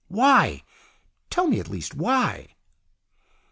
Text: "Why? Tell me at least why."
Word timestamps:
"Why? 0.21 0.63
Tell 1.29 1.45
me 1.45 1.59
at 1.59 1.69
least 1.69 1.93
why." 1.93 2.55